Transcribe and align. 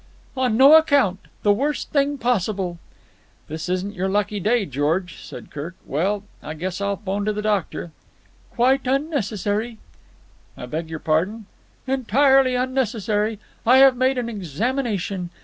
"On 0.35 0.57
no 0.57 0.75
account. 0.77 1.19
The 1.43 1.53
worst 1.53 1.91
thing 1.91 2.17
possible." 2.17 2.79
"This 3.47 3.69
isn't 3.69 3.93
your 3.93 4.09
lucky 4.09 4.39
day, 4.39 4.65
George," 4.65 5.19
said 5.21 5.51
Kirk. 5.51 5.75
"Well, 5.85 6.23
I 6.41 6.55
guess 6.55 6.81
I'll 6.81 6.95
phone 6.95 7.23
to 7.25 7.33
the 7.33 7.43
doctor." 7.43 7.91
"Quite 8.49 8.87
unnecessary." 8.87 9.77
"I 10.57 10.65
beg 10.65 10.89
your 10.89 10.97
pardon?" 10.97 11.45
"Entirely 11.85 12.55
unnecessary. 12.55 13.37
I 13.63 13.77
have 13.77 13.95
made 13.95 14.17
an 14.17 14.27
examination. 14.27 15.29